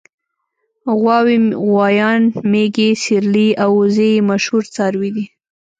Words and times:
غواوې 0.99 1.37
غوایان 1.65 2.21
مېږې 2.51 2.89
سېرلي 3.03 3.49
او 3.63 3.71
وزې 3.81 4.09
یې 4.15 4.25
مشهور 4.29 4.63
څاروي 4.75 5.09
دي. 5.15 5.25